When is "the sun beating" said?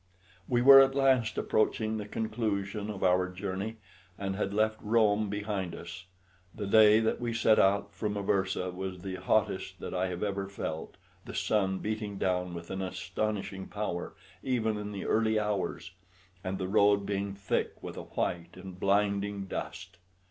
11.25-12.17